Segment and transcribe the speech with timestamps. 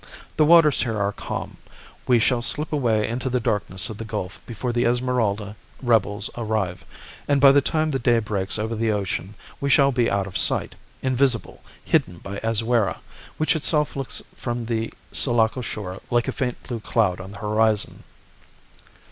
[0.35, 1.57] The waters here are calm.
[2.07, 6.83] We shall slip away into the darkness of the gulf before the Esmeralda rebels arrive;
[7.27, 10.39] and by the time the day breaks over the ocean we shall be out of
[10.39, 12.99] sight, invisible, hidden by Azuera,
[13.37, 18.01] which itself looks from the Sulaco shore like a faint blue cloud on the horizon.